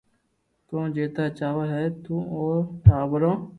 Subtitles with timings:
[0.69, 2.43] ڪو جيتا چاور ھي تو او
[2.85, 3.33] ٽاٻرو